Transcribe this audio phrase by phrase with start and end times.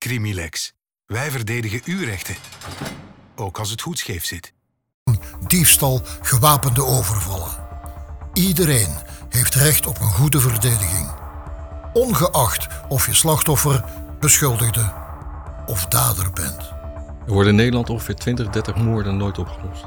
[0.00, 0.72] Crimilex.
[1.06, 2.34] Wij verdedigen uw rechten.
[3.36, 4.52] Ook als het goed scheef zit.
[5.46, 7.56] Diefstal, gewapende overvallen.
[8.32, 8.94] Iedereen
[9.28, 11.10] heeft recht op een goede verdediging.
[11.92, 13.84] Ongeacht of je slachtoffer,
[14.20, 14.92] beschuldigde
[15.66, 16.60] of dader bent.
[17.26, 19.84] Er worden in Nederland ongeveer 20, 30 moorden nooit opgelost.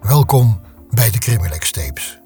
[0.00, 0.60] Welkom
[0.90, 2.18] bij de Crimilex Tapes.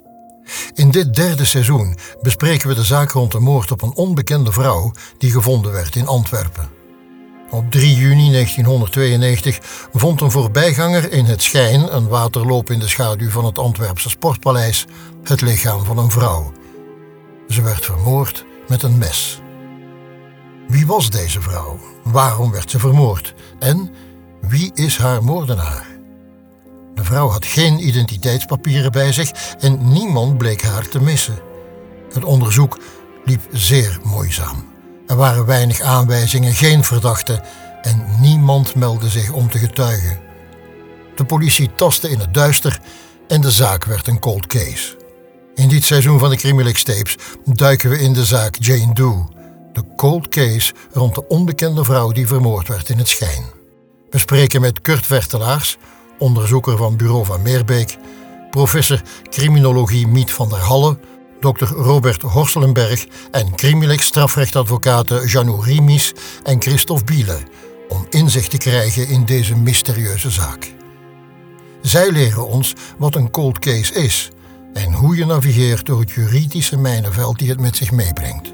[0.74, 4.92] In dit derde seizoen bespreken we de zaak rond de moord op een onbekende vrouw
[5.18, 6.68] die gevonden werd in Antwerpen.
[7.50, 9.58] Op 3 juni 1992
[9.92, 14.86] vond een voorbijganger in het Schijn, een waterloop in de schaduw van het Antwerpse Sportpaleis,
[15.24, 16.52] het lichaam van een vrouw.
[17.48, 19.40] Ze werd vermoord met een mes.
[20.68, 21.78] Wie was deze vrouw?
[22.02, 23.34] Waarom werd ze vermoord?
[23.58, 23.90] En
[24.40, 25.99] wie is haar moordenaar?
[27.00, 31.38] De vrouw had geen identiteitspapieren bij zich en niemand bleek haar te missen.
[32.12, 32.78] Het onderzoek
[33.24, 34.64] liep zeer moeizaam.
[35.06, 37.42] Er waren weinig aanwijzingen, geen verdachten
[37.82, 40.18] en niemand meldde zich om te getuigen.
[41.14, 42.80] De politie tastte in het duister
[43.28, 44.96] en de zaak werd een cold case.
[45.54, 49.28] In dit seizoen van de Crimilex Tapes duiken we in de zaak Jane Doe,
[49.72, 53.44] de cold case rond de onbekende vrouw die vermoord werd in het schijn.
[54.10, 55.78] We spreken met Kurt Vertelaars,
[56.20, 57.96] onderzoeker van Bureau van Meerbeek,
[58.50, 60.98] professor criminologie Miet van der Halle,
[61.40, 67.38] dokter Robert Horselenberg en crimilex strafrechtadvocaten Janou Rimis en Christophe Biele
[67.88, 70.72] om inzicht te krijgen in deze mysterieuze zaak.
[71.82, 74.30] Zij leren ons wat een cold case is
[74.72, 78.52] en hoe je navigeert door het juridische mijnenveld die het met zich meebrengt.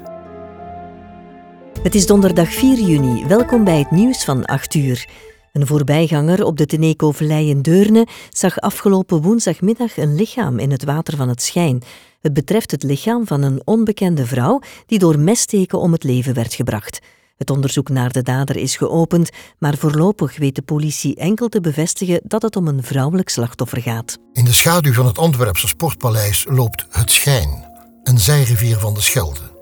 [1.83, 3.25] Het is donderdag 4 juni.
[3.25, 5.07] Welkom bij het nieuws van 8 uur.
[5.57, 11.17] Een voorbijganger op de Teneco-vallei in Deurne zag afgelopen woensdagmiddag een lichaam in het water
[11.17, 11.81] van het Schijn.
[12.21, 16.53] Het betreft het lichaam van een onbekende vrouw die door messteken om het leven werd
[16.53, 16.99] gebracht.
[17.37, 22.21] Het onderzoek naar de dader is geopend, maar voorlopig weet de politie enkel te bevestigen
[22.23, 24.17] dat het om een vrouwelijk slachtoffer gaat.
[24.33, 27.65] In de schaduw van het Antwerpse Sportpaleis loopt het Schijn,
[28.03, 29.56] een zijrivier van de Schelde.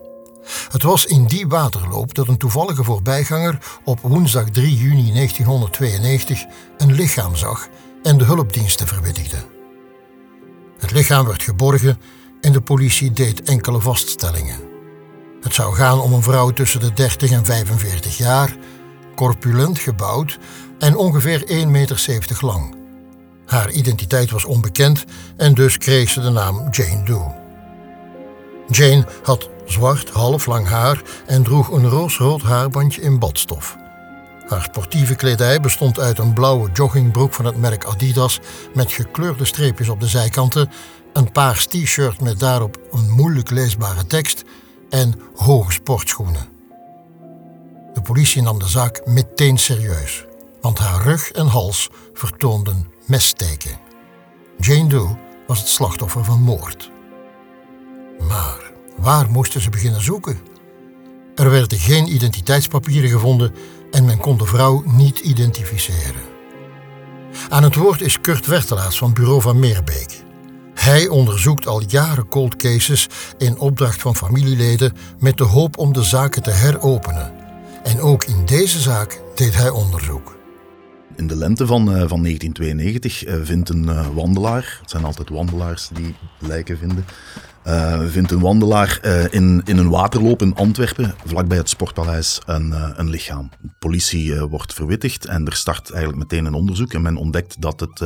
[0.72, 6.46] Het was in die waterloop dat een toevallige voorbijganger op woensdag 3 juni 1992
[6.78, 7.68] een lichaam zag
[8.04, 9.38] en de hulpdiensten verwittigde.
[10.78, 12.00] Het lichaam werd geborgen
[12.42, 14.60] en de politie deed enkele vaststellingen.
[15.42, 18.56] Het zou gaan om een vrouw tussen de 30 en 45 jaar,
[19.16, 20.40] corpulent gebouwd
[20.80, 22.76] en ongeveer 1,70 meter lang.
[23.46, 25.06] Haar identiteit was onbekend
[25.38, 27.45] en dus kreeg ze de naam Jane Doe.
[28.68, 33.78] Jane had zwart, halflang haar en droeg een roosrood haarbandje in badstof.
[34.48, 38.40] Haar sportieve kledij bestond uit een blauwe joggingbroek van het merk Adidas
[38.74, 40.70] met gekleurde streepjes op de zijkanten,
[41.14, 44.44] een paars t-shirt met daarop een moeilijk leesbare tekst
[44.90, 46.48] en hoge sportschoenen.
[47.94, 50.26] De politie nam de zaak meteen serieus,
[50.62, 53.80] want haar rug en hals vertoonden messteken.
[54.58, 55.18] Jane Doe
[55.48, 56.94] was het slachtoffer van moord.
[58.20, 60.40] Maar waar moesten ze beginnen zoeken?
[61.36, 63.54] Er werden geen identiteitspapieren gevonden
[63.92, 66.34] en men kon de vrouw niet identificeren.
[67.50, 70.24] Aan het woord is Kurt Wertelaars van Bureau van Meerbeek.
[70.74, 76.04] Hij onderzoekt al jaren cold cases in opdracht van familieleden met de hoop om de
[76.04, 77.34] zaken te heropenen.
[77.84, 80.35] En ook in deze zaak deed hij onderzoek.
[81.16, 85.30] In de lente van, uh, van 1992 uh, vindt een uh, wandelaar, het zijn altijd
[85.30, 87.06] wandelaars die lijken vinden,
[88.12, 89.00] vindt een wandelaar
[89.32, 93.50] in, in een waterloop in Antwerpen, vlakbij het Sportpaleis, een, een lichaam.
[93.62, 96.94] De politie wordt verwittigd en er start eigenlijk meteen een onderzoek.
[96.94, 97.98] En men ontdekt dat het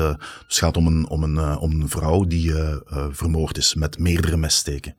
[0.47, 2.53] dus gaat om een, om een, om een vrouw die
[3.11, 4.95] vermoord is met meerdere messteken.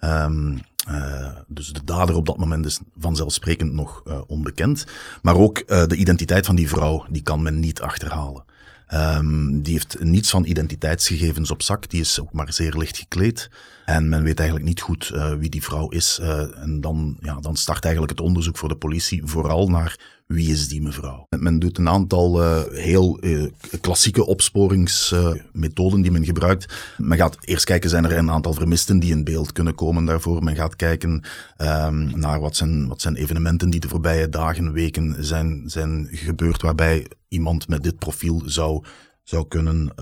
[0.00, 4.86] Um, uh, dus de dader op dat moment is vanzelfsprekend nog uh, onbekend.
[5.22, 8.44] Maar ook uh, de identiteit van die vrouw, die kan men niet achterhalen.
[8.94, 13.50] Um, die heeft niets van identiteitsgegevens op zak, die is ook maar zeer licht gekleed.
[13.84, 16.18] En men weet eigenlijk niet goed wie die vrouw is.
[16.54, 20.68] en dan, ja, dan start eigenlijk het onderzoek voor de politie vooral naar wie is
[20.68, 21.26] die mevrouw?
[21.38, 23.46] Men doet een aantal uh, heel uh,
[23.80, 26.94] klassieke opsporingsmethoden uh, die men gebruikt.
[26.98, 30.42] Men gaat eerst kijken, zijn er een aantal vermisten die in beeld kunnen komen daarvoor.
[30.42, 31.22] Men gaat kijken
[31.58, 36.62] um, naar wat zijn, wat zijn evenementen die de voorbije dagen, weken zijn, zijn gebeurd,
[36.62, 38.84] waarbij iemand met dit profiel zou,
[39.22, 39.92] zou kunnen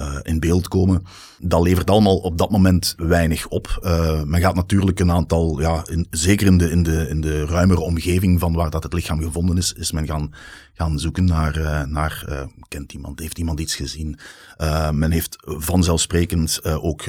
[0.00, 1.02] uh, in beeld komen.
[1.38, 3.80] Dat levert allemaal op dat moment weinig op.
[3.82, 7.80] Uh, men gaat natuurlijk een aantal, ja, zeker in de, in, de, in de ruimere
[7.80, 10.32] omgeving van waar dat het lichaam gevonden is, is men gaan,
[10.72, 12.24] gaan zoeken naar, uh, naar
[12.68, 14.18] kent iemand, heeft iemand iets gezien.
[14.92, 17.02] men heeft vanzelfsprekend ook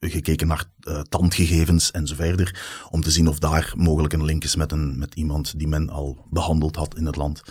[0.00, 0.64] gekeken naar
[1.08, 2.60] tandgegevens en zo verder,
[2.90, 5.90] om te zien of daar mogelijk een link is met, een, met iemand die men
[5.90, 7.42] al behandeld had in het land.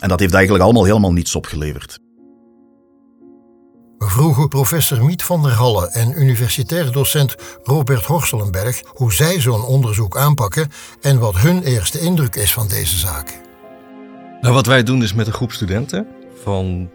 [0.00, 1.98] En dat heeft eigenlijk allemaal helemaal niets opgeleverd.
[4.02, 10.16] Vroegen professor Miet van der Halle en universitair docent Robert Horselenberg hoe zij zo'n onderzoek
[10.16, 10.68] aanpakken
[11.00, 13.40] en wat hun eerste indruk is van deze zaak.
[14.40, 16.06] Nou, wat wij doen is met een groep studenten
[16.42, 16.90] van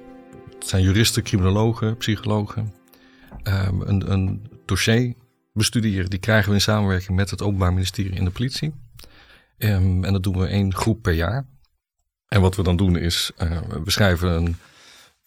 [0.53, 2.73] het zijn juristen, criminologen, psychologen,
[3.43, 5.13] um, een, een dossier
[5.53, 6.09] bestuderen.
[6.09, 8.73] Die krijgen we in samenwerking met het Openbaar Ministerie en de politie.
[9.57, 11.45] Um, en dat doen we één groep per jaar.
[12.27, 14.55] En wat we dan doen is, uh, we schrijven een,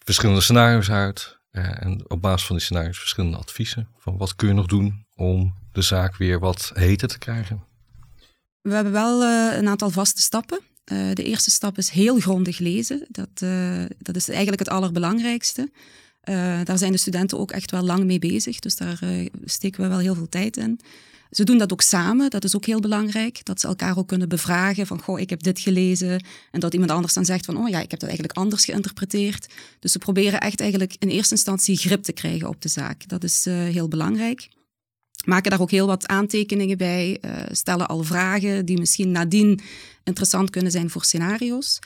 [0.03, 1.38] verschillende scenario's uit.
[1.51, 3.87] Uh, en op basis van die scenario's verschillende adviezen.
[3.97, 7.63] Van wat kun je nog doen om de zaak weer wat heter te krijgen?
[8.61, 10.59] We hebben wel uh, een aantal vaste stappen.
[10.91, 13.05] Uh, de eerste stap is heel grondig lezen.
[13.09, 13.29] Dat,
[13.97, 15.71] dat is eigenlijk het allerbelangrijkste.
[16.63, 18.59] daar zijn de studenten ook echt wel lang mee bezig.
[18.59, 18.99] Dus daar
[19.43, 20.79] steken we wel heel veel tijd in.
[21.31, 23.45] Ze doen dat ook samen, dat is ook heel belangrijk.
[23.45, 26.23] Dat ze elkaar ook kunnen bevragen van, goh, ik heb dit gelezen.
[26.51, 29.53] En dat iemand anders dan zegt van, oh ja, ik heb dat eigenlijk anders geïnterpreteerd.
[29.79, 33.07] Dus ze proberen echt eigenlijk in eerste instantie grip te krijgen op de zaak.
[33.07, 34.47] Dat is uh, heel belangrijk.
[35.25, 39.59] Maken daar ook heel wat aantekeningen bij, uh, stellen al vragen die misschien nadien
[40.03, 41.79] interessant kunnen zijn voor scenario's.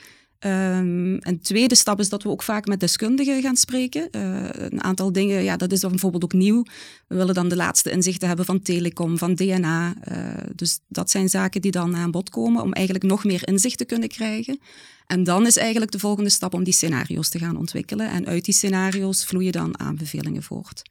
[0.45, 4.07] Um, een tweede stap is dat we ook vaak met deskundigen gaan spreken.
[4.11, 6.63] Uh, een aantal dingen, ja, dat is dan bijvoorbeeld ook nieuw.
[7.07, 9.93] We willen dan de laatste inzichten hebben van telecom, van DNA.
[10.11, 13.77] Uh, dus dat zijn zaken die dan aan bod komen om eigenlijk nog meer inzicht
[13.77, 14.59] te kunnen krijgen.
[15.05, 18.09] En dan is eigenlijk de volgende stap om die scenario's te gaan ontwikkelen.
[18.09, 20.81] En uit die scenario's vloeien dan aanbevelingen voort.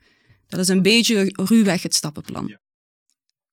[0.48, 2.56] Dat is een beetje ruwweg het stappenplan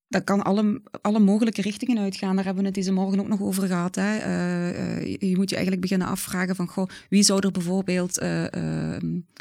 [0.09, 2.35] dat kan alle, alle mogelijke richtingen uitgaan.
[2.35, 3.95] Daar hebben we het deze morgen ook nog over gehad.
[3.95, 4.17] Hè.
[4.17, 8.45] Uh, uh, je moet je eigenlijk beginnen afvragen van, goh, wie zou er bijvoorbeeld, uh,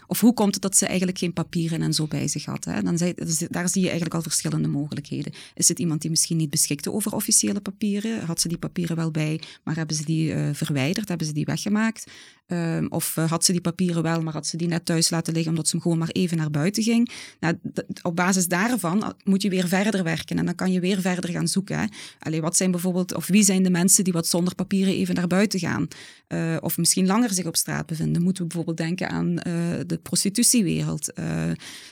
[0.06, 2.64] of hoe komt het dat ze eigenlijk geen papieren en zo bij zich had?
[2.64, 2.82] Hè?
[2.82, 3.14] Dan zei,
[3.48, 5.32] daar zie je eigenlijk al verschillende mogelijkheden.
[5.54, 8.24] Is het iemand die misschien niet beschikte over officiële papieren?
[8.24, 11.08] Had ze die papieren wel bij, maar hebben ze die verwijderd?
[11.08, 12.10] Hebben ze die weggemaakt?
[12.52, 15.50] Um, of had ze die papieren wel, maar had ze die net thuis laten liggen
[15.50, 17.10] omdat ze hem gewoon maar even naar buiten ging?
[17.40, 17.58] Nou,
[18.02, 21.48] op basis daarvan moet je weer verder werken en dan kan je weer verder gaan
[21.48, 21.90] zoeken.
[22.18, 22.40] Hè.
[22.40, 25.58] Wat zijn bijvoorbeeld, of wie zijn de mensen die wat zonder papieren even naar buiten
[25.60, 25.88] gaan?
[26.28, 28.22] Uh, of misschien langer zich op straat bevinden?
[28.22, 29.42] Moeten we bijvoorbeeld denken aan uh,
[29.86, 31.12] de prostitutiewereld?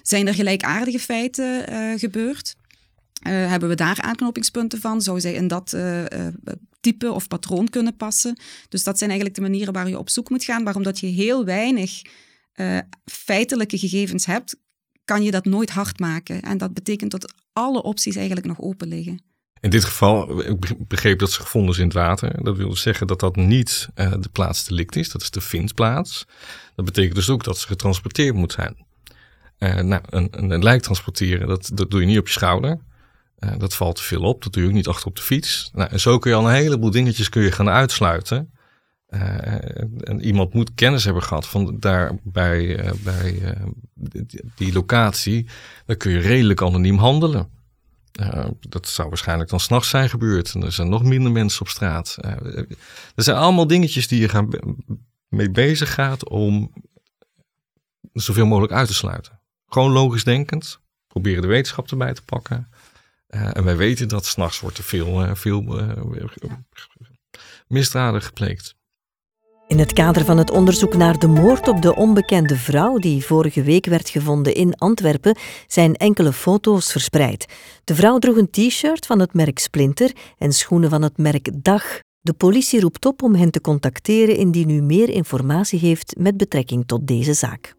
[0.02, 1.64] Zijn er gelijkaardige feiten
[1.98, 2.56] gebeurd?
[3.26, 5.02] Uh, hebben we daar aanknopingspunten van?
[5.02, 6.06] Zou zij in dat uh, uh,
[6.81, 8.38] type of patroon kunnen passen?
[8.69, 10.62] Dus dat zijn eigenlijk de manieren waar je op zoek moet gaan.
[10.62, 12.02] Maar omdat je heel weinig
[13.05, 14.56] feitelijke gegevens hebt,
[15.05, 16.43] kan je dat nooit hard maken.
[16.43, 19.23] En dat betekent dat alle opties eigenlijk nog open liggen.
[19.61, 22.44] In dit geval, ik begreep dat ze gevonden is in het water.
[22.44, 26.26] Dat wil zeggen dat dat niet de plaats delict is, dat is de vindplaats.
[26.75, 28.87] Dat betekent dus ook dat ze getransporteerd moet zijn.
[29.58, 32.78] Uh, nou, een, een, lijk transporteren, dat, dat doe je niet op je schouder.
[33.38, 35.70] Uh, dat valt te veel op, dat doe je ook niet achter op de fiets.
[35.74, 38.50] Nou, en zo kun je al een heleboel dingetjes kun je gaan uitsluiten.
[39.06, 43.56] en iemand moet kennis hebben gehad van daar bij, bij
[43.94, 45.46] die, die locatie.
[45.86, 47.50] Dan kun je redelijk anoniem handelen.
[48.60, 50.54] Dat zou waarschijnlijk dan s'nachts zijn gebeurd.
[50.54, 52.16] En er zijn nog minder mensen op straat.
[53.14, 54.48] Er zijn allemaal dingetjes die je gaan
[55.28, 56.72] mee bezig gaat om
[58.12, 59.40] zoveel mogelijk uit te sluiten.
[59.66, 60.80] Gewoon logisch denkend.
[61.06, 62.68] Proberen de wetenschap erbij te pakken.
[63.34, 65.64] Uh, en wij weten dat s'nachts wordt er veel, veel
[67.69, 68.75] misdaden gepleegd.
[69.68, 73.62] In het kader van het onderzoek naar de moord op de onbekende vrouw die vorige
[73.62, 77.47] week werd gevonden in Antwerpen zijn enkele foto's verspreid.
[77.85, 81.99] De vrouw droeg een t-shirt van het merk Splinter en schoenen van het merk Dag.
[82.21, 86.87] De politie roept op om hen te contacteren indien u meer informatie heeft met betrekking
[86.87, 87.75] tot deze zaak.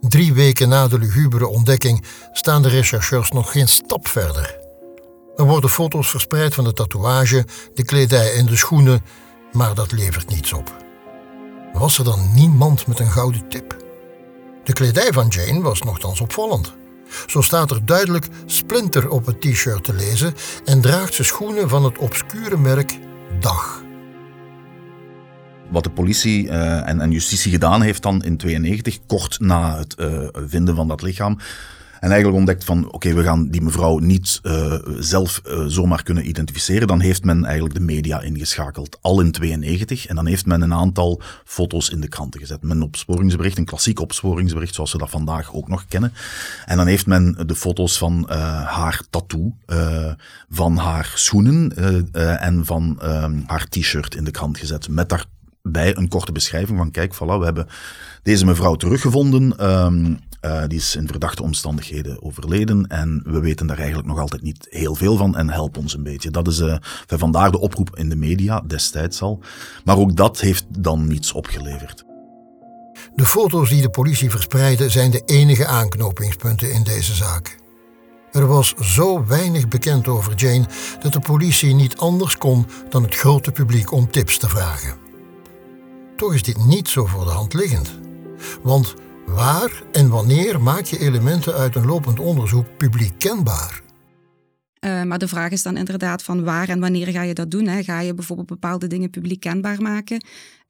[0.00, 4.58] Drie weken na de lugubere ontdekking staan de rechercheurs nog geen stap verder.
[5.36, 9.02] Er worden foto's verspreid van de tatoeage, de kledij en de schoenen
[9.52, 10.76] maar dat levert niets op.
[11.72, 13.76] Was er dan niemand met een gouden tip?
[14.64, 16.74] De kledij van Jane was nogthans opvallend.
[17.26, 20.34] Zo staat er duidelijk Splinter op het t-shirt te lezen
[20.64, 22.98] en draagt ze schoenen van het obscure merk
[23.40, 23.85] Dag.
[25.70, 29.96] Wat de politie uh, en, en, justitie gedaan heeft dan in 92, kort na het
[29.98, 31.38] uh, vinden van dat lichaam,
[32.00, 36.86] En eigenlijk ontdekt van, oké, we gaan die mevrouw niet uh, zelf zomaar kunnen identificeren.
[36.86, 40.06] Dan heeft men eigenlijk de media ingeschakeld, al in 92.
[40.06, 42.58] En dan heeft men een aantal foto's in de kranten gezet.
[42.62, 46.12] Een opsporingsbericht, een klassiek opsporingsbericht, zoals we dat vandaag ook nog kennen.
[46.66, 48.30] En dan heeft men de foto's van
[48.66, 49.56] haar tattoo,
[50.50, 51.76] van haar schoenen
[52.40, 52.98] en van
[53.46, 54.88] haar t-shirt in de krant gezet.
[54.88, 55.08] Met
[55.72, 57.66] daarbij een korte beschrijving van, kijk, voilà, we hebben
[58.22, 59.70] deze mevrouw teruggevonden.
[59.84, 64.42] Um, uh, die is in verdachte omstandigheden overleden en we weten daar eigenlijk nog altijd
[64.42, 66.30] niet heel veel van en help ons een beetje.
[66.30, 69.40] Dat is uh, vandaar de oproep in de media destijds al.
[69.84, 72.04] Maar ook dat heeft dan niets opgeleverd.
[73.14, 77.58] De foto's die de politie verspreidde zijn de enige aanknopingspunten in deze zaak.
[78.32, 80.66] Er was zo weinig bekend over Jane
[81.00, 85.05] dat de politie niet anders kon dan het grote publiek om tips te vragen.
[86.16, 87.98] Toch is dit niet zo voor de hand liggend.
[88.62, 88.94] Want
[89.26, 93.82] Waar en wanneer maak je elementen uit een lopend onderzoek publiek kenbaar?
[94.80, 97.66] Uh, maar de vraag is dan inderdaad van waar en wanneer ga je dat doen?
[97.66, 97.82] Hè?
[97.82, 100.24] Ga je bijvoorbeeld bepaalde dingen publiek kenbaar maken?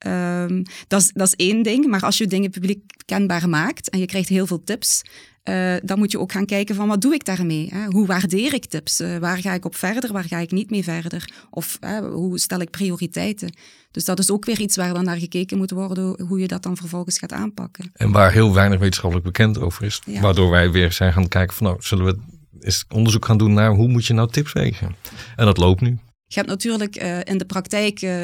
[0.07, 4.07] Um, dat, is, dat één ding, maar als je dingen publiek kenbaar maakt en je
[4.07, 5.03] krijgt heel veel tips,
[5.49, 7.69] uh, dan moet je ook gaan kijken van wat doe ik daarmee?
[7.73, 7.87] Hè?
[7.87, 9.00] Hoe waardeer ik tips?
[9.00, 10.12] Uh, waar ga ik op verder?
[10.12, 11.31] Waar ga ik niet mee verder?
[11.50, 11.79] Of
[12.12, 13.55] hoe stel ik prioriteiten?
[13.97, 16.62] Dus dat is ook weer iets waar dan naar gekeken moet worden, hoe je dat
[16.62, 17.91] dan vervolgens gaat aanpakken.
[17.93, 20.03] En waar heel weinig wetenschappelijk bekend over is.
[20.07, 20.21] Ja.
[20.21, 22.19] Waardoor wij weer zijn gaan kijken van nou, zullen we
[22.61, 24.97] eens onderzoek gaan doen naar hoe moet je nou tips wegen?
[25.37, 25.99] En dat loopt nu.
[26.26, 28.23] Je hebt natuurlijk uh, in de praktijk, uh,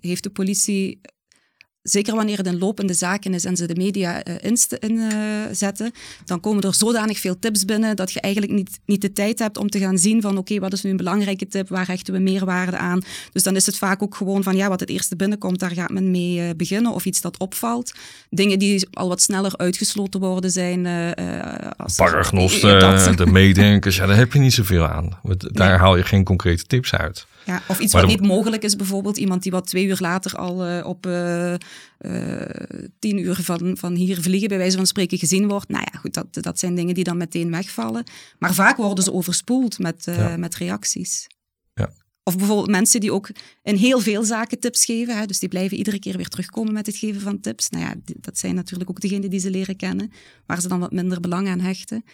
[0.00, 1.00] heeft de politie
[1.82, 5.90] zeker wanneer het een lopende zaken is en ze de media uh, inzetten, in, uh,
[6.24, 9.56] dan komen er zodanig veel tips binnen dat je eigenlijk niet, niet de tijd hebt
[9.56, 12.20] om te gaan zien van oké, wat is nu een belangrijke tip, waar hechten we
[12.20, 13.00] meerwaarde aan.
[13.32, 15.90] Dus dan is het vaak ook gewoon van ja, wat het eerste binnenkomt, daar gaat
[15.90, 17.92] men mee uh, beginnen of iets dat opvalt.
[18.30, 20.86] Dingen die al wat sneller uitgesloten worden zijn.
[21.76, 25.18] als Paragnosten, de meedenkers, ja, daar heb je niet zoveel aan.
[25.22, 25.78] Daar nee.
[25.78, 27.26] haal je geen concrete tips uit.
[27.46, 30.36] Ja, of iets maar wat niet mogelijk is, bijvoorbeeld iemand die wat twee uur later
[30.36, 31.54] al uh, op uh,
[32.00, 32.40] uh,
[32.98, 35.68] tien uur van, van hier vliegen, bij wijze van spreken, gezien wordt.
[35.68, 38.04] Nou ja, goed, dat, dat zijn dingen die dan meteen wegvallen.
[38.38, 40.36] Maar vaak worden ze overspoeld met, ja.
[40.36, 41.26] met reacties.
[41.74, 41.92] Ja.
[42.24, 43.30] Of bijvoorbeeld mensen die ook
[43.62, 45.18] in heel veel zaken tips geven.
[45.18, 47.68] Hè, dus die blijven iedere keer weer terugkomen met het geven van tips.
[47.68, 50.12] Nou ja, dat zijn natuurlijk ook degenen die ze leren kennen,
[50.46, 52.04] waar ze dan wat minder belang aan hechten.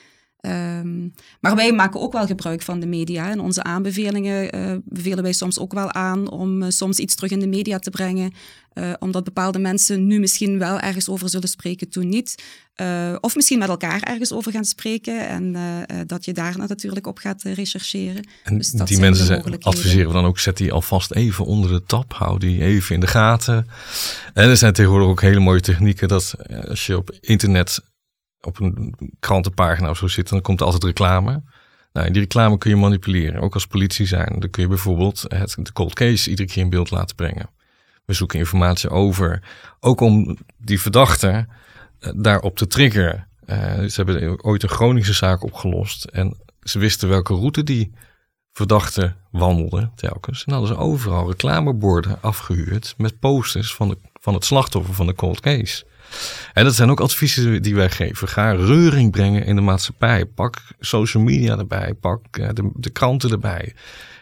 [0.41, 3.31] Um, maar wij maken ook wel gebruik van de media.
[3.31, 7.31] In onze aanbevelingen uh, bevelen wij soms ook wel aan om uh, soms iets terug
[7.31, 8.33] in de media te brengen.
[8.75, 12.43] Uh, omdat bepaalde mensen nu misschien wel ergens over zullen spreken, toen niet.
[13.21, 15.29] of misschien met elkaar ergens over gaan spreken.
[15.29, 15.57] En
[16.07, 18.29] dat je daar natuurlijk op gaat rechercheren.
[18.45, 22.13] En dus die mensen adviseren we dan ook, zet die alvast even onder de tap.
[22.13, 23.67] Hou die even in de gaten.
[24.35, 26.35] En er zijn tegenwoordig ook hele mooie technieken dat
[26.69, 27.81] als je op internet
[28.41, 31.43] op een krantenpagina of zo zitten, dan komt altijd reclame.
[31.93, 34.37] Nou, die reclame kun je manipuleren, ook als politie zijn.
[34.39, 37.51] Dan kun je bijvoorbeeld het, de cold case iedere keer in beeld laten brengen.
[38.05, 39.43] We zoeken informatie over,
[39.81, 41.47] ook om die verdachte
[42.01, 43.29] uh, daarop te triggeren.
[43.47, 47.93] Uh, ze hebben ooit een Groningse zaak opgelost en ze wisten welke route die
[48.53, 50.45] verdachte wandelde telkens.
[50.45, 55.15] En hadden ze overal reclameborden afgehuurd met posters van, de, van het slachtoffer van de
[55.15, 55.85] cold case.
[56.53, 58.29] En dat zijn ook adviezen die wij geven.
[58.29, 60.27] Ga reuring brengen in de maatschappij.
[60.27, 61.95] Pak social media erbij.
[61.95, 63.75] Pak eh, de, de kranten erbij.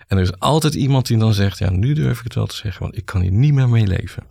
[0.06, 2.56] En er is altijd iemand die dan zegt: Ja, nu durf ik het wel te
[2.56, 4.22] zeggen, want ik kan hier niet meer mee leven.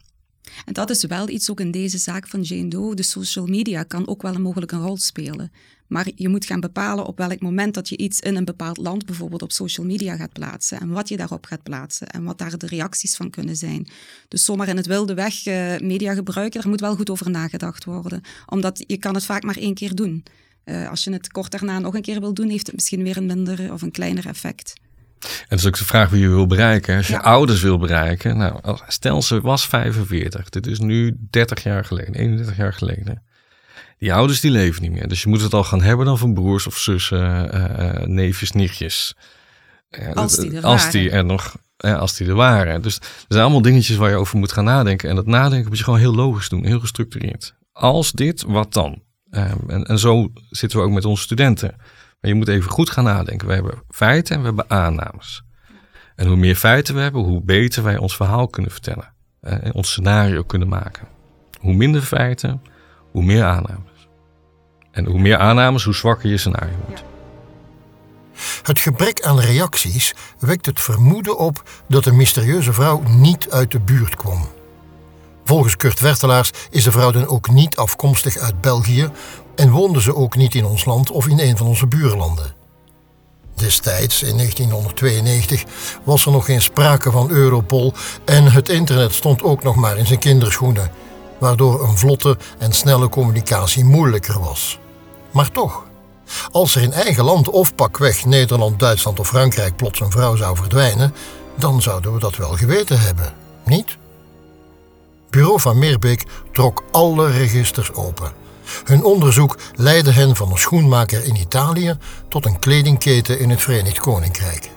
[0.65, 2.95] En dat is wel iets ook in deze zaak van Jane Doe.
[2.95, 5.51] De social media kan ook wel een mogelijke rol spelen.
[5.87, 9.05] Maar je moet gaan bepalen op welk moment dat je iets in een bepaald land
[9.05, 10.79] bijvoorbeeld op social media gaat plaatsen.
[10.79, 12.07] En wat je daarop gaat plaatsen.
[12.07, 13.87] En wat daar de reacties van kunnen zijn.
[14.27, 17.83] Dus zomaar in het wilde weg uh, media gebruiken, daar moet wel goed over nagedacht
[17.83, 18.21] worden.
[18.45, 20.23] Omdat je kan het vaak maar één keer doen.
[20.65, 23.17] Uh, als je het kort daarna nog een keer wil doen, heeft het misschien weer
[23.17, 24.73] een minder of een kleiner effect.
[25.19, 26.97] En dat is ook de vraag wie je wil bereiken.
[26.97, 27.19] Als je ja.
[27.19, 32.57] ouders wil bereiken, nou, stel ze was 45, dit is nu 30 jaar geleden, 31
[32.57, 33.23] jaar geleden.
[33.97, 35.07] Die ouders die leven niet meer.
[35.07, 39.15] Dus je moet het al gaan hebben dan van broers of zussen, uh, neefjes, nichtjes.
[40.13, 40.99] Als die er als waren.
[40.99, 42.81] Die er nog, als die er waren.
[42.81, 45.09] Dus er zijn allemaal dingetjes waar je over moet gaan nadenken.
[45.09, 47.55] En dat nadenken moet je gewoon heel logisch doen, heel gestructureerd.
[47.71, 49.03] Als dit, wat dan?
[49.31, 51.73] Um, en, en zo zitten we ook met onze studenten.
[51.77, 53.47] Maar je moet even goed gaan nadenken.
[53.47, 55.43] We hebben feiten en we hebben aannames.
[56.15, 59.13] En hoe meer feiten we hebben, hoe beter wij ons verhaal kunnen vertellen.
[59.41, 61.07] En ons scenario kunnen maken.
[61.59, 62.61] Hoe minder feiten,
[63.15, 64.07] hoe meer aannames.
[64.91, 67.03] En hoe meer aannames, hoe zwakker je scenario wordt.
[68.61, 73.79] Het gebrek aan reacties wekt het vermoeden op dat de mysterieuze vrouw niet uit de
[73.79, 74.47] buurt kwam.
[75.43, 79.09] Volgens Kurt Wertelaars is de vrouw dan ook niet afkomstig uit België,
[79.55, 82.55] En woonden ze ook niet in ons land of in een van onze buurlanden.
[83.55, 85.63] Destijds, in 1992,
[86.03, 87.93] was er nog geen sprake van Europol
[88.25, 90.91] en het internet stond ook nog maar in zijn kinderschoenen,
[91.39, 94.79] waardoor een vlotte en snelle communicatie moeilijker was.
[95.31, 95.83] Maar toch,
[96.51, 100.55] als er in eigen land of pakweg Nederland, Duitsland of Frankrijk plots een vrouw zou
[100.55, 101.13] verdwijnen,
[101.55, 103.33] dan zouden we dat wel geweten hebben,
[103.65, 103.97] niet?
[105.29, 108.31] Bureau van Meerbeek trok alle registers open.
[108.83, 113.99] Hun onderzoek leidde hen van een schoenmaker in Italië tot een kledingketen in het Verenigd
[113.99, 114.69] Koninkrijk.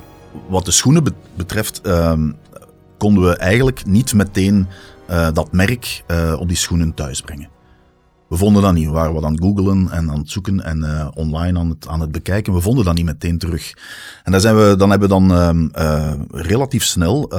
[0.49, 2.31] Wat de schoenen betreft ehm,
[2.99, 4.69] konden we eigenlijk niet meteen
[5.11, 7.49] uh, dat merk uh, op die schoenen thuisbrengen.
[8.29, 8.87] We vonden dat niet.
[8.87, 11.89] We waren wat aan het googlen en aan het zoeken en uh, online aan het,
[11.89, 12.53] aan het bekijken.
[12.53, 13.73] We vonden dat niet meteen terug.
[14.25, 15.33] En daar zijn we, dan hebben we dan
[15.79, 17.33] uh, relatief snel,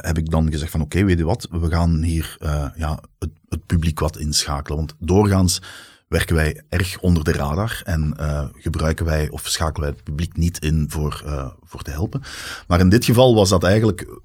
[0.00, 2.36] heb ik dan gezegd van oké, weet je wat, we gaan hier
[2.76, 4.78] ja, het, het, publiek wat inschakelen.
[4.78, 5.62] Want doorgaans
[6.08, 8.16] werken wij erg onder de radar en
[8.52, 11.24] gebruiken wij of schakelen wij het publiek niet in voor,
[11.62, 12.22] voor te helpen.
[12.66, 14.20] Maar in dit geval was dat eigenlijk,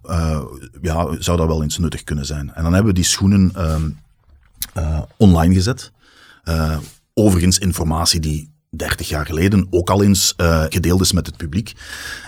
[0.81, 2.53] ja, zou dat wel eens nuttig kunnen zijn.
[2.53, 3.89] En dan hebben we die schoenen ehm,
[5.17, 5.91] online gezet.
[7.13, 10.33] Overigens informatie die 30 jaar geleden ook al eens
[10.69, 11.73] gedeeld is met het publiek.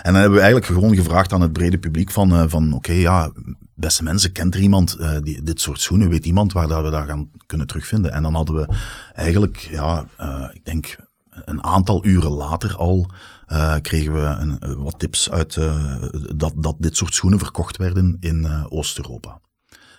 [0.02, 3.30] En dan hebben we eigenlijk gewoon gevraagd aan het brede publiek van, van oké, ja,
[3.76, 6.08] beste mensen, kent er iemand die dit soort schoenen?
[6.08, 8.12] Weet iemand waar dat we dat gaan kunnen terugvinden?
[8.12, 8.74] En dan hadden we
[9.14, 10.06] eigenlijk, ja,
[10.52, 10.96] ik denk
[11.30, 13.10] een aantal uren later al
[13.82, 15.58] kregen we een, wat tips uit
[16.36, 19.40] dat, dat dit soort schoenen verkocht werden in Oost-Europa.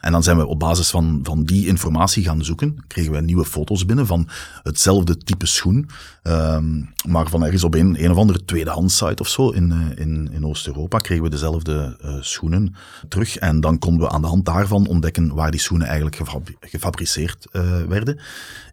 [0.07, 2.77] En dan zijn we op basis van, van die informatie gaan zoeken.
[2.87, 4.29] Kregen we nieuwe foto's binnen van
[4.63, 5.89] hetzelfde type schoen.
[6.23, 10.05] Um, maar van ergens op een, een of andere tweedehands site of zo in, eh,
[10.05, 12.75] in, in Oost-Europa kregen we dezelfde uh, schoenen
[13.07, 13.37] terug.
[13.37, 16.19] En dan konden we aan de hand daarvan ontdekken waar die schoenen eigenlijk
[16.59, 18.19] gefabriceerd uh, werden.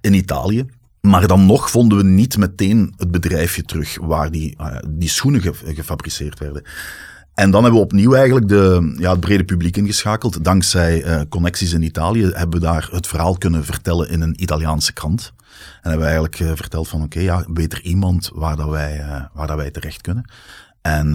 [0.01, 0.67] In Italië.
[1.01, 4.57] Maar dan nog vonden we niet meteen het bedrijfje terug waar die,
[4.89, 6.63] die schoenen gefabriceerd werden.
[7.35, 10.45] En dan hebben we opnieuw eigenlijk de, ja, het brede publiek ingeschakeld.
[10.45, 14.93] Dankzij uh, connecties in Italië hebben we daar het verhaal kunnen vertellen in een Italiaanse
[14.93, 15.33] krant.
[15.83, 18.99] En hebben we eigenlijk uh, verteld van oké, ja, weet er iemand waar, dat wij,
[18.99, 20.31] uh, waar dat wij terecht kunnen.
[20.81, 21.15] En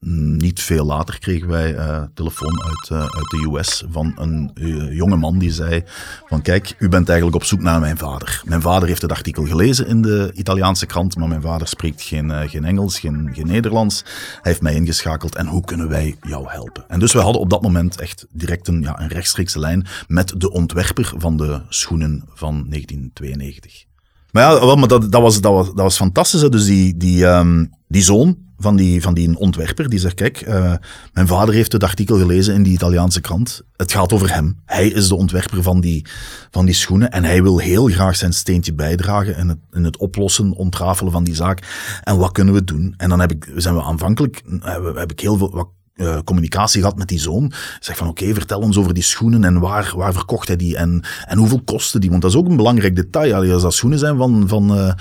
[0.00, 4.96] niet veel later kregen wij uh, telefoon uit, uh, uit de US van een uh,
[4.96, 5.82] jonge man die zei
[6.26, 8.42] van kijk, u bent eigenlijk op zoek naar mijn vader.
[8.44, 12.48] Mijn vader heeft het artikel gelezen in de Italiaanse krant, maar mijn vader spreekt geen,
[12.48, 14.02] geen Engels, geen, geen Nederlands.
[14.04, 16.84] Hij heeft mij ingeschakeld en hoe kunnen wij jou helpen?
[16.88, 20.34] En dus we hadden op dat moment echt direct een, ja, een rechtstreekse lijn met
[20.36, 23.86] de ontwerper van de schoenen van 1992.
[24.30, 26.40] Maar ja, maar dat, dat, was, dat, was, dat was fantastisch.
[26.40, 26.48] Hè?
[26.48, 30.74] Dus die, die, um, die zoon, van die, van die ontwerper die zegt: Kijk, uh,
[31.12, 33.62] mijn vader heeft het artikel gelezen in die Italiaanse krant.
[33.76, 34.60] Het gaat over hem.
[34.64, 36.06] Hij is de ontwerper van die,
[36.50, 39.96] van die schoenen en hij wil heel graag zijn steentje bijdragen in het, in het
[39.96, 41.62] oplossen, ontrafelen van die zaak.
[42.02, 42.94] En wat kunnen we doen?
[42.96, 46.80] En dan heb ik, zijn we aanvankelijk heb, heb ik heel veel wat, uh, communicatie
[46.80, 47.52] gehad met die zoon.
[47.80, 51.04] Zeg van oké, vertel ons over die schoenen en waar, waar verkocht hij die en,
[51.24, 52.10] en hoeveel kostte die?
[52.10, 53.52] Want dat is ook een belangrijk detail.
[53.52, 54.94] Als dat schoenen zijn van, van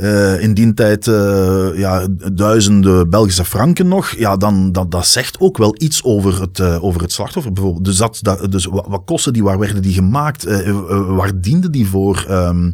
[0.00, 5.40] uh, in die tijd uh, ja, duizenden Belgische franken nog, ja, dan dat, dat zegt
[5.40, 7.52] ook wel iets over het, uh, over het slachtoffer.
[7.52, 7.84] Bijvoorbeeld.
[7.84, 10.46] Dus, dat, dus wat, wat kosten die, waar werden die gemaakt,
[11.08, 12.72] waar dienden die voor, um,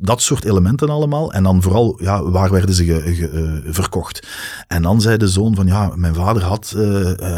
[0.00, 1.32] dat soort elementen allemaal.
[1.32, 4.26] En dan vooral, ja, waar werden ze verkocht.
[4.68, 6.74] En dan zei de zoon van, ja, mijn vader had,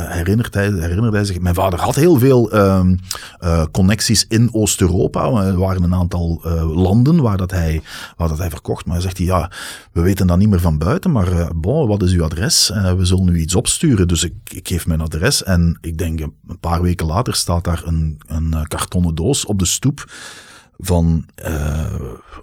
[0.08, 2.98] herinnert, hij, herinnert hij zich, mijn vader had heel veel um,
[3.70, 5.44] connecties in Oost-Europa.
[5.44, 6.40] Er waren een aantal
[6.74, 7.82] landen waar dat hij
[8.16, 8.84] wat dat hij verkocht.
[8.84, 9.50] Maar hij zegt hij, ja,
[9.92, 12.70] we weten dat niet meer van buiten, maar uh, bon, wat is uw adres?
[12.70, 14.08] Uh, we zullen u iets opsturen.
[14.08, 17.82] Dus ik, ik geef mijn adres en ik denk een paar weken later staat daar
[17.84, 20.04] een, een eh, kartonnen doos op de stoep
[20.78, 21.84] van uh,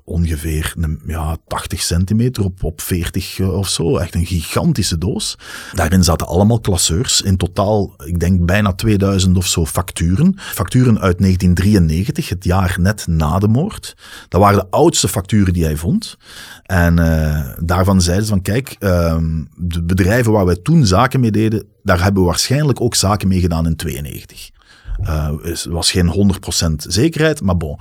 [0.04, 0.74] ongeveer
[1.06, 3.98] ja, 80 centimeter op, op 40 of zo.
[3.98, 5.38] Echt een gigantische doos.
[5.74, 7.22] Daarin zaten allemaal klasseurs.
[7.22, 10.34] In totaal, ik denk bijna 2000 of zo facturen.
[10.38, 13.98] Facturen uit 1993, het jaar net na de moord.
[14.28, 16.18] Dat waren de oudste facturen die hij vond.
[16.64, 19.18] En uh, daarvan zeiden ze van, kijk, uh,
[19.56, 23.40] de bedrijven waar wij toen zaken mee deden, daar hebben we waarschijnlijk ook zaken mee
[23.40, 24.54] gedaan in 92.
[25.02, 25.30] Uh,
[25.70, 26.34] was geen
[26.68, 27.78] 100% zekerheid, maar bon.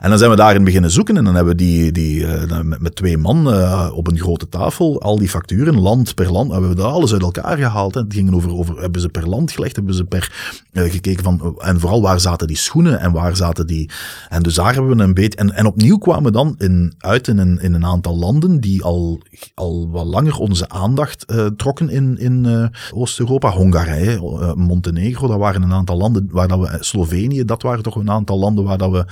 [0.00, 2.80] En dan zijn we daarin beginnen zoeken en dan hebben we die, die, uh, met,
[2.80, 6.70] met, twee man uh, op een grote tafel al die facturen, land per land, hebben
[6.70, 7.94] we dat alles uit elkaar gehaald.
[7.94, 10.32] Het ging over, over, hebben ze per land gelegd, hebben ze per,
[10.72, 13.90] gekeken van, en vooral waar zaten die schoenen en waar zaten die,
[14.28, 17.28] en dus daar hebben we een beetje, en, en opnieuw kwamen we dan in, uit
[17.28, 19.20] in een, in een aantal landen die al,
[19.54, 21.26] al wat langer onze aandacht
[21.56, 24.20] trokken in, in Oost-Europa, Hongarije,
[24.56, 28.64] Montenegro, dat waren een aantal landen waar dat Slovenië, dat waren toch een aantal landen
[28.64, 29.06] waar dat we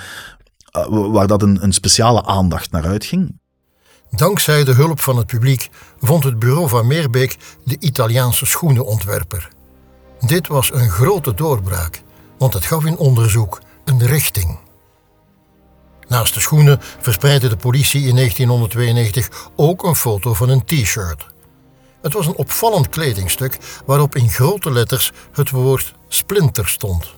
[0.88, 3.38] waar dat een, een speciale aandacht naar uitging.
[4.10, 9.48] Dankzij de hulp van het publiek vond het bureau van Meerbeek de Italiaanse schoenenontwerper.
[10.20, 12.02] Dit was een grote doorbraak,
[12.38, 14.58] want het gaf in onderzoek een richting.
[16.08, 21.26] Naast de schoenen verspreidde de politie in 1992 ook een foto van een t-shirt.
[22.02, 27.14] Het was een opvallend kledingstuk waarop in grote letters het woord splinter stond.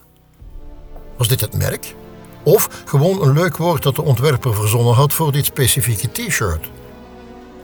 [1.18, 1.94] Was dit het merk?
[2.42, 6.70] Of gewoon een leuk woord dat de ontwerper verzonnen had voor dit specifieke t-shirt?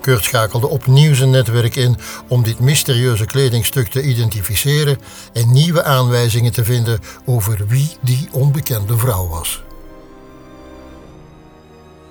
[0.00, 1.96] Kurt schakelde opnieuw zijn netwerk in
[2.28, 4.98] om dit mysterieuze kledingstuk te identificeren
[5.32, 9.62] en nieuwe aanwijzingen te vinden over wie die onbekende vrouw was.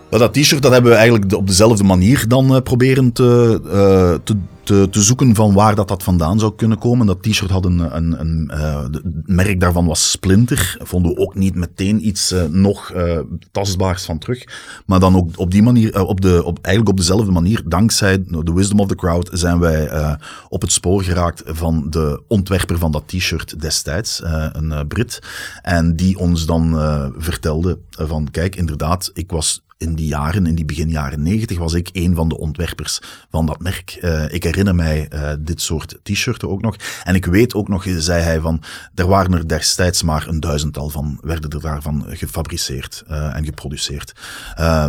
[0.09, 4.87] Dat t-shirt hebben we eigenlijk op dezelfde manier dan uh, proberen te, uh, te, te,
[4.91, 7.07] te, zoeken van waar dat, dat vandaan zou kunnen komen.
[7.07, 8.85] Dat t-shirt had een, een, een uh,
[9.25, 10.77] merk daarvan was Splinter.
[10.81, 12.93] Vonden we ook niet meteen iets nog
[13.51, 14.43] tastbaars van terug.
[14.85, 18.53] Maar dan ook op die manier, op de, op, eigenlijk op dezelfde manier, dankzij de
[18.53, 19.89] wisdom of the crowd, zijn wij
[20.49, 24.21] op het spoor geraakt van de ontwerper van dat t-shirt destijds,
[24.51, 25.19] een Brit.
[25.61, 26.75] En die ons dan
[27.17, 31.73] vertelde van, kijk, inderdaad, ik was in die jaren, in die begin jaren negentig, was
[31.73, 33.97] ik een van de ontwerpers van dat merk.
[34.01, 36.75] Uh, ik herinner mij uh, dit soort t-shirten ook nog.
[37.03, 38.61] En ik weet ook nog, zei hij, van
[38.95, 44.13] er waren er destijds maar een duizendtal van, werden er daarvan gefabriceerd uh, en geproduceerd.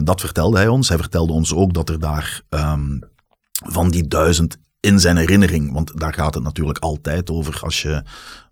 [0.05, 0.89] dat vertelde hij ons.
[0.89, 2.99] Hij vertelde ons ook dat er daar um,
[3.65, 8.03] van die duizend in zijn herinnering, want daar gaat het natuurlijk altijd over als je,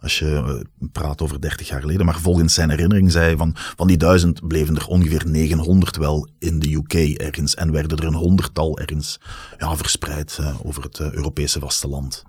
[0.01, 2.07] als je eh, praat over 30 jaar geleden.
[2.07, 6.29] Maar volgens zijn herinnering zei hij van, van die duizend bleven er ongeveer 900 wel
[6.39, 9.21] in de UK ergens en werden er een honderdtal ergens
[9.59, 12.25] ja, verspreid uh, over het uh, Europese vasteland.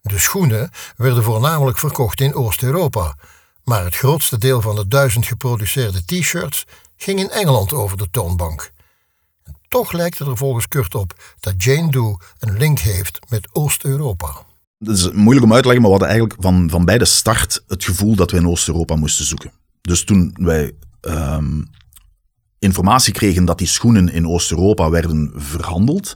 [0.00, 3.16] De schoenen werden voornamelijk verkocht in Oost-Europa,
[3.64, 6.64] maar het grootste deel van de duizend geproduceerde t-shirts
[6.96, 8.72] ging in Engeland over de toonbank.
[9.72, 14.46] Toch lijkt het er volgens Kurt op dat Jane Doe een link heeft met Oost-Europa.
[14.78, 17.04] Het is moeilijk om uit te leggen, maar we hadden eigenlijk van, van bij de
[17.04, 19.52] start het gevoel dat we in Oost-Europa moesten zoeken.
[19.80, 21.70] Dus toen wij um,
[22.58, 26.14] informatie kregen dat die schoenen in Oost-Europa werden verhandeld,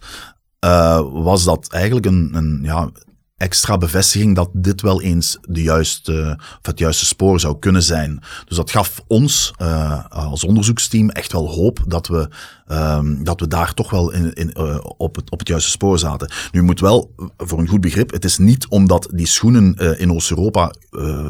[0.65, 2.91] uh, was dat eigenlijk een, een ja,
[3.37, 8.23] extra bevestiging dat dit wel eens de juiste, of het juiste spoor zou kunnen zijn.
[8.45, 12.29] Dus dat gaf ons uh, als onderzoeksteam echt wel hoop dat we,
[12.69, 15.99] um, dat we daar toch wel in, in, uh, op, het, op het juiste spoor
[15.99, 16.33] zaten.
[16.53, 20.75] Nu moet wel, voor een goed begrip, het is niet omdat die schoenen in Oost-Europa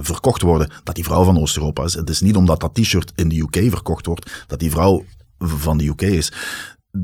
[0.01, 1.95] verkocht worden, dat die vrouw van Oost-Europa is.
[1.95, 5.05] Het is niet omdat dat t-shirt in de UK verkocht wordt, dat die vrouw
[5.38, 6.33] van de UK is.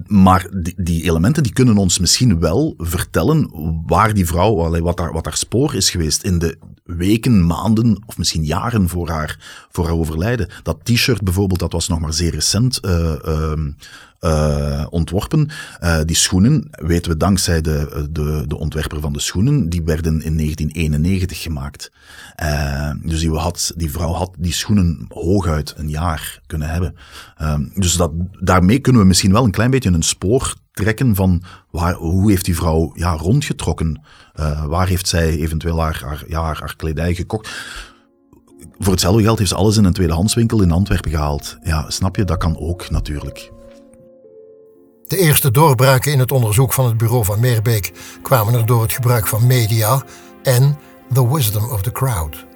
[0.07, 3.51] Maar die, die, elementen die kunnen ons misschien wel vertellen
[3.87, 8.19] waar die vrouw, wat haar, wat haar spoor is geweest in de weken, maanden of
[8.19, 10.49] misschien jaren voor haar, voor haar overlijden.
[10.63, 13.53] Dat t-shirt bijvoorbeeld, dat was nog maar zeer recent uh, uh,
[14.25, 15.51] uh, ontworpen.
[15.81, 20.23] Uh, die schoenen, weten we dankzij de, de, de ontwerper van de schoenen, die werden
[20.23, 21.93] in 1991 gemaakt.
[22.43, 23.31] Uh, dus die,
[23.77, 26.95] die vrouw had die schoenen hooguit een jaar kunnen hebben.
[27.75, 31.95] dus dat, daarmee kunnen we misschien wel een klein beetje een spoor trekken van waar,
[31.95, 34.01] hoe heeft die vrouw ja, rondgetrokken?
[34.67, 37.51] waar heeft zij eventueel haar, haar, haar kledij gekocht?
[38.79, 41.57] Voor hetzelfde geld heeft ze alles in een tweedehandswinkel in Antwerpen gehaald.
[41.63, 42.25] Ja, snap je?
[42.25, 43.53] Dat kan ook natuurlijk.
[45.13, 48.93] De eerste doorbraken in het onderzoek van het bureau van Meerbeek kwamen er door het
[48.93, 50.03] gebruik van media
[50.43, 50.79] en
[51.13, 52.47] the wisdom of the crowd.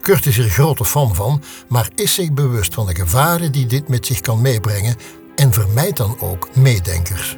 [0.00, 3.88] Kurt is er grote fan van, maar is zich bewust van de gevaren die dit
[3.88, 4.96] met zich kan meebrengen
[5.34, 7.36] en vermijdt dan ook meedenkers.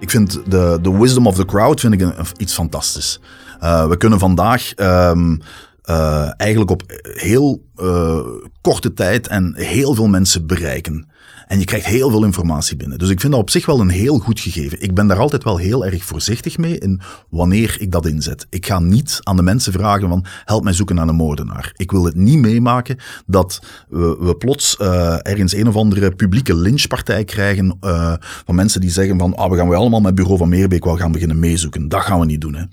[0.00, 3.20] Ik vind de, de wisdom of the crowd vind ik iets fantastisch.
[3.60, 5.40] Uh, we kunnen vandaag um,
[5.84, 8.18] uh, eigenlijk op heel uh,
[8.60, 11.09] korte tijd en heel veel mensen bereiken.
[11.50, 12.98] En je krijgt heel veel informatie binnen.
[12.98, 14.82] Dus ik vind dat op zich wel een heel goed gegeven.
[14.82, 18.46] Ik ben daar altijd wel heel erg voorzichtig mee in wanneer ik dat inzet.
[18.50, 21.72] Ik ga niet aan de mensen vragen van help mij zoeken naar een moordenaar.
[21.76, 26.54] Ik wil het niet meemaken dat we, we plots uh, ergens een of andere publieke
[26.54, 30.38] lynchpartij krijgen uh, van mensen die zeggen van ah, we gaan we allemaal met Bureau
[30.38, 31.88] van Meerbeek wel gaan beginnen meezoeken.
[31.88, 32.54] Dat gaan we niet doen.
[32.54, 32.64] Hè.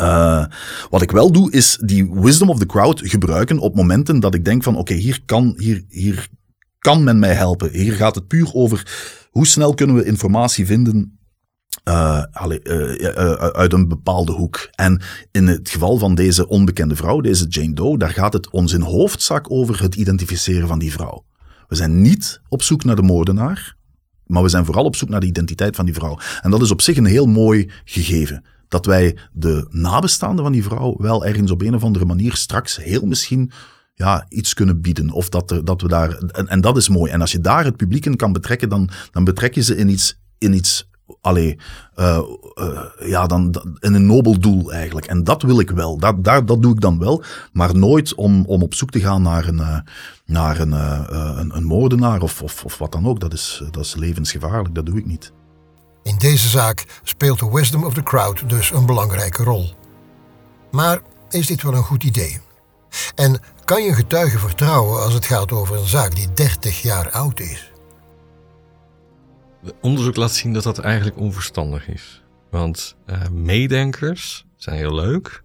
[0.00, 0.44] Uh,
[0.90, 4.44] wat ik wel doe, is die wisdom of the crowd gebruiken op momenten dat ik
[4.44, 6.28] denk van oké, hier kan, hier, hier
[6.82, 7.70] kan men mij helpen?
[7.70, 8.86] Hier gaat het puur over
[9.30, 11.18] hoe snel kunnen we informatie vinden
[11.84, 12.22] uh,
[12.62, 14.68] uh, uit een bepaalde hoek.
[14.70, 18.72] En in het geval van deze onbekende vrouw, deze Jane Doe, daar gaat het ons
[18.72, 21.24] in hoofdzak over het identificeren van die vrouw.
[21.68, 23.76] We zijn niet op zoek naar de moordenaar,
[24.26, 26.18] maar we zijn vooral op zoek naar de identiteit van die vrouw.
[26.40, 28.44] En dat is op zich een heel mooi gegeven.
[28.68, 32.76] Dat wij de nabestaanden van die vrouw wel ergens op een of andere manier straks
[32.76, 33.52] heel misschien
[34.02, 35.10] ja, iets kunnen bieden.
[35.10, 36.10] Of dat, dat we daar,
[36.46, 37.12] en, dat is mooi.
[37.12, 39.88] En als je daar het publiek in kan betrekken, dan, dan betrek je ze in
[39.88, 41.58] iets, in iets allee,
[41.96, 42.20] uh,
[42.54, 45.06] uh, ja, dan, in een nobel doel eigenlijk.
[45.06, 45.98] En dat wil ik wel.
[45.98, 47.22] Dat, daar, dat doe ik dan wel.
[47.52, 49.78] Maar nooit om, om op zoek te gaan naar een, uh,
[50.26, 53.20] naar een, een, een, moordenaar of, of, of wat dan ook.
[53.20, 54.74] Dat is, dat is levensgevaarlijk.
[54.74, 55.32] Dat doe ik niet.
[56.02, 59.74] In deze zaak speelt de wisdom of the crowd dus een belangrijke rol.
[60.70, 62.40] Maar is dit wel een goed idee?
[63.14, 63.40] En
[63.72, 67.72] kan je getuigen vertrouwen als het gaat over een zaak die 30 jaar oud is?
[69.80, 72.22] Onderzoek laat zien dat dat eigenlijk onverstandig is.
[72.50, 75.42] Want uh, meedenkers zijn heel leuk,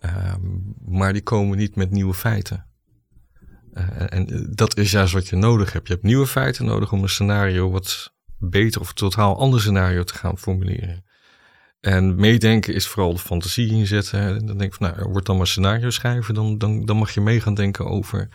[0.00, 0.34] uh,
[0.84, 2.66] maar die komen niet met nieuwe feiten.
[3.74, 5.86] Uh, en dat is juist wat je nodig hebt.
[5.86, 10.14] Je hebt nieuwe feiten nodig om een scenario wat beter of totaal ander scenario te
[10.14, 11.04] gaan formuleren.
[11.86, 14.20] En meedenken is vooral de fantasie inzetten.
[14.20, 16.34] En dan denk ik van, nou, word dan maar scenario schrijven.
[16.34, 18.28] Dan, dan, dan mag je mee gaan denken over.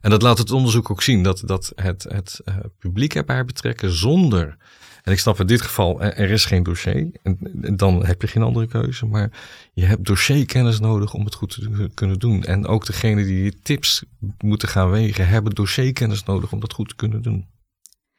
[0.00, 1.22] En dat laat het onderzoek ook zien.
[1.22, 4.56] Dat, dat het, het uh, publiek erbij betrekken zonder.
[5.02, 7.10] En ik snap in dit geval, er is geen dossier.
[7.22, 9.06] En, en dan heb je geen andere keuze.
[9.06, 9.30] Maar
[9.72, 12.44] je hebt dossierkennis nodig om het goed te kunnen doen.
[12.44, 14.04] En ook degene die tips
[14.38, 17.46] moeten gaan wegen, hebben dossierkennis nodig om dat goed te kunnen doen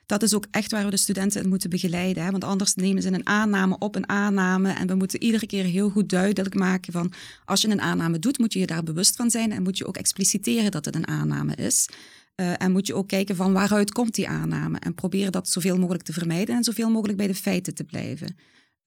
[0.08, 2.24] dat is ook echt waar we de studenten moeten begeleiden.
[2.24, 2.32] Hè?
[2.32, 4.72] Want anders nemen ze een aanname op een aanname.
[4.72, 7.12] En we moeten iedere keer heel goed duidelijk maken van
[7.46, 9.88] als je een aanname doet, moet je je daar bewust van zijn en moet je
[9.88, 11.90] ook expliciteren dat het een aanname is.
[12.36, 14.80] Uh, en moet je ook kijken van waaruit komt die aanname.
[14.80, 18.36] En proberen dat zoveel mogelijk te vermijden en zoveel mogelijk bij de feiten te blijven.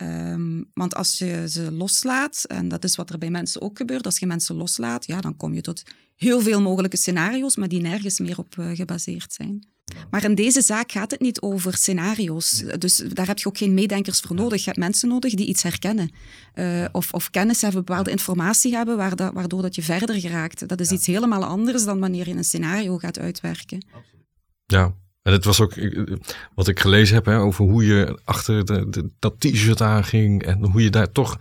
[0.03, 4.07] Um, want als je ze loslaat, en dat is wat er bij mensen ook gebeurt,
[4.07, 5.83] als je mensen loslaat, ja, dan kom je tot
[6.17, 9.69] heel veel mogelijke scenario's, maar die nergens meer op uh, gebaseerd zijn.
[10.11, 12.65] Maar in deze zaak gaat het niet over scenario's.
[12.79, 14.59] Dus daar heb je ook geen meedenkers voor nodig.
[14.59, 16.11] Je hebt mensen nodig die iets herkennen.
[16.55, 18.97] Uh, of, of kennis hebben, bepaalde informatie hebben,
[19.33, 20.69] waardoor dat je verder geraakt.
[20.69, 23.85] Dat is iets helemaal anders dan wanneer je een scenario gaat uitwerken.
[24.67, 25.75] Ja, en het was ook
[26.55, 30.83] wat ik gelezen heb hè, over hoe je achter de, dat t-shirt aanging en hoe
[30.83, 31.39] je daar toch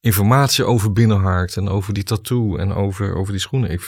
[0.00, 3.80] informatie over binnenhaakt en over die tattoo en over, over die schoenen.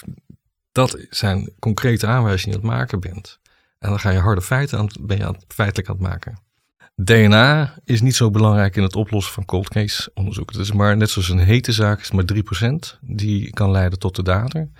[0.73, 3.39] Dat zijn concrete aanwijzingen die je aan het maken bent.
[3.79, 6.39] En dan ga je harde feiten aan, ben je aan, feitelijk aan het maken.
[6.97, 10.51] DNA is niet zo belangrijk in het oplossen van cold case onderzoek.
[10.51, 14.17] Het is maar net zoals een hete zaak is maar 3% die kan leiden tot
[14.17, 14.71] de dader.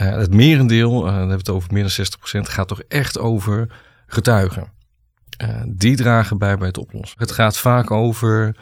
[0.00, 2.06] Uh, het merendeel, uh, dan hebben we het over meer dan
[2.46, 3.66] 60%, gaat toch echt over
[4.06, 4.72] getuigen.
[5.42, 7.18] Uh, die dragen bij bij het oplossen.
[7.18, 8.56] Het gaat vaak over.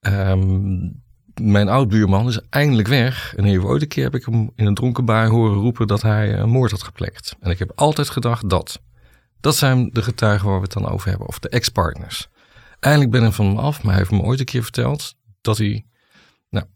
[0.00, 1.04] Um,
[1.40, 3.34] mijn oud-buurman is eindelijk weg.
[3.36, 6.02] En even ooit een keer heb ik hem in een dronken baar horen roepen dat
[6.02, 7.36] hij een moord had gepleegd.
[7.40, 8.80] En ik heb altijd gedacht dat.
[9.40, 12.28] Dat zijn de getuigen waar we het dan over hebben, of de ex-partners.
[12.80, 15.58] Eindelijk ben ik van hem af, maar hij heeft me ooit een keer verteld dat
[15.58, 15.86] hij.
[16.50, 16.66] Nou,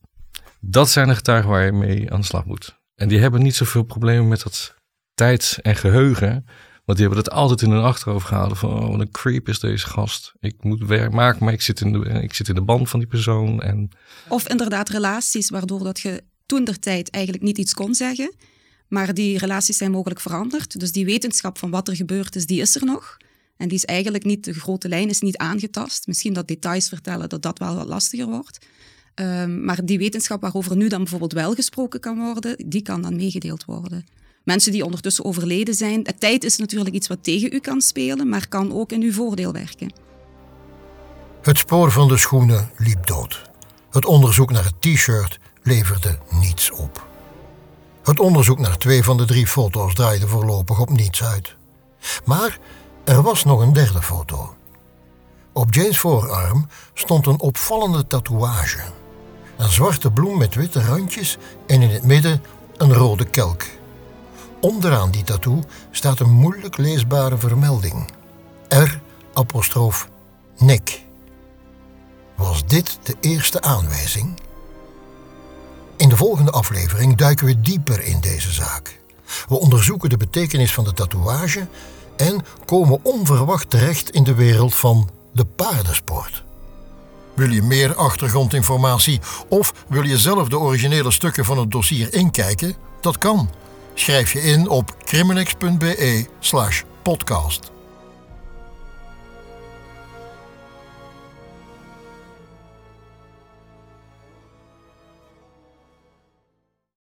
[0.61, 2.80] dat zijn de getuigen waar je mee aan de slag moet.
[3.01, 4.75] En die hebben niet zoveel problemen met dat
[5.15, 6.47] tijd en geheugen.
[6.85, 9.59] Want die hebben het altijd in hun achterhoofd gehouden van, oh, wat een creep is
[9.59, 10.33] deze gast.
[10.41, 12.99] Ik moet werk maken, maar ik zit in de, ik zit in de band van
[12.99, 13.63] die persoon.
[13.63, 13.91] En...
[14.29, 18.35] Of inderdaad relaties waardoor dat je toen der tijd eigenlijk niet iets kon zeggen.
[18.89, 20.81] Maar die relaties zijn mogelijk veranderd.
[20.81, 23.17] Dus die wetenschap van wat er gebeurd is, die is er nog.
[23.57, 26.07] En die is eigenlijk niet, de grote lijn is niet aangetast.
[26.07, 28.67] Misschien dat details vertellen, dat dat wel wat lastiger wordt.
[29.15, 33.17] Um, maar die wetenschap waarover nu dan bijvoorbeeld wel gesproken kan worden, die kan dan
[33.17, 34.07] meegedeeld worden.
[34.45, 36.03] Mensen die ondertussen overleden zijn.
[36.03, 39.13] De tijd is natuurlijk iets wat tegen u kan spelen, maar kan ook in uw
[39.13, 39.93] voordeel werken.
[41.43, 43.43] Het spoor van de schoenen liep dood.
[43.91, 47.09] Het onderzoek naar het t-shirt leverde niets op.
[48.03, 51.57] Het onderzoek naar twee van de drie foto's draaide voorlopig op niets uit.
[52.25, 52.59] Maar
[53.05, 54.55] er was nog een derde foto.
[55.53, 58.81] Op Jane's voorarm stond een opvallende tatoeage.
[59.61, 62.43] Een zwarte bloem met witte randjes en in het midden
[62.77, 63.63] een rode kelk.
[64.61, 68.11] Onderaan die tattoo staat een moeilijk leesbare vermelding.
[68.69, 68.99] R
[69.33, 70.09] apostroof
[70.59, 71.05] Nick.
[72.37, 74.41] Was dit de eerste aanwijzing?
[75.97, 79.01] In de volgende aflevering duiken we dieper in deze zaak.
[79.49, 81.67] We onderzoeken de betekenis van de tatoeage
[82.17, 86.45] en komen onverwacht terecht in de wereld van de paardensport.
[87.41, 92.75] Wil je meer achtergrondinformatie of wil je zelf de originele stukken van het dossier inkijken?
[93.01, 93.51] Dat kan.
[93.95, 97.71] Schrijf je in op criminex.be/podcast.